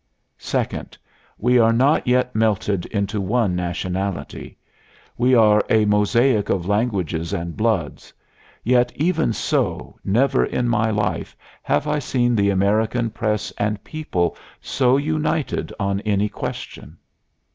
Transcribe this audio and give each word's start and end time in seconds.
Second 0.39 0.97
We 1.37 1.59
are 1.59 1.71
not 1.71 2.07
yet 2.07 2.35
melted 2.35 2.87
into 2.87 3.21
one 3.21 3.55
nationality; 3.55 4.57
we 5.15 5.35
are 5.35 5.63
a 5.69 5.85
mosaic 5.85 6.49
of 6.49 6.65
languages 6.65 7.33
and 7.33 7.55
bloods; 7.55 8.11
yet, 8.63 8.91
even 8.95 9.31
so, 9.31 9.99
never 10.03 10.43
in 10.43 10.67
my 10.67 10.89
life 10.89 11.35
have 11.61 11.87
I 11.87 11.99
seen 11.99 12.35
the 12.35 12.49
American 12.49 13.11
press 13.11 13.51
and 13.59 13.83
people 13.83 14.35
so 14.59 14.97
united 14.97 15.71
on 15.79 15.99
any 15.99 16.29
question. 16.29 16.97